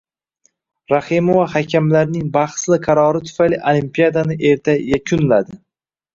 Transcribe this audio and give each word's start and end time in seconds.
Rahimova 0.93 1.43
hakamlarning 1.55 2.31
bahsli 2.39 2.81
qarori 2.89 3.23
tufayli 3.29 3.61
Olimpiadani 3.75 4.41
erta 4.55 4.77
yakunladi 4.95 5.61